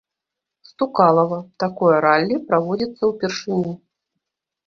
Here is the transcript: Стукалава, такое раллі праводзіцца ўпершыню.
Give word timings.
Стукалава, 0.69 1.37
такое 1.65 1.95
раллі 2.07 2.35
праводзіцца 2.47 3.03
ўпершыню. 3.13 3.71